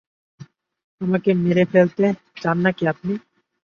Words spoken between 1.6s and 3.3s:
ফেলতে চান নাকি আপনি?